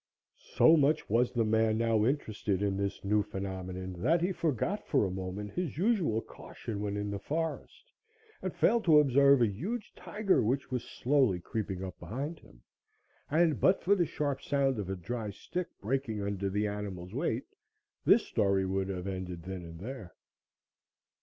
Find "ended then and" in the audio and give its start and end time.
19.05-19.79